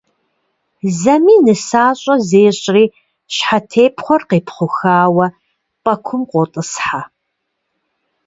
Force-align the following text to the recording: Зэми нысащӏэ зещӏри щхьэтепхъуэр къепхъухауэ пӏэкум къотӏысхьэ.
Зэми 0.99 1.35
нысащӏэ 1.45 2.15
зещӏри 2.27 2.85
щхьэтепхъуэр 3.35 4.21
къепхъухауэ 4.29 5.25
пӏэкум 5.83 6.21
къотӏысхьэ. 6.31 7.01